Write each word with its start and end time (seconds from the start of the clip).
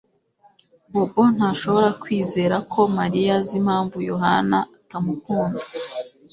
Bobo 0.91 1.23
ntashobora 1.35 1.89
kwizera 2.01 2.55
ko 2.71 2.79
Mariya 2.97 3.33
azi 3.39 3.53
impamvu 3.61 3.97
Yohana 4.09 4.57
atamukunda 4.77 5.63